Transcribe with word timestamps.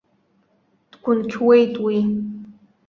Дгәынқьуеит 0.91 1.73
уи. 1.85 1.97